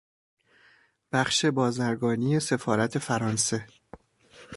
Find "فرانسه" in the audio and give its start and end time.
2.99-3.67